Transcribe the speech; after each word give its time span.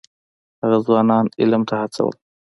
هغه 0.61 0.77
ځوانان 0.87 1.25
علم 1.39 1.61
ته 1.69 1.75
هڅول. 1.81 2.15